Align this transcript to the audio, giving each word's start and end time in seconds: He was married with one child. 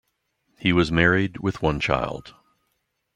He 0.57 0.73
was 0.73 0.91
married 0.91 1.37
with 1.41 1.61
one 1.61 1.79
child. 1.79 2.33